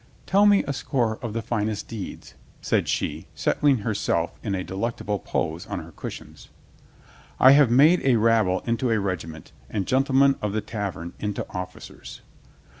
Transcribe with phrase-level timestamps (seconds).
[0.25, 5.19] "Tell me a score of the finest deeds," said she, settling herself in a delectable
[5.19, 6.49] pose on her cushions.
[7.39, 11.45] "I have made a rabble into a regiment and gen tlemen of the tavern into
[11.51, 12.21] officers."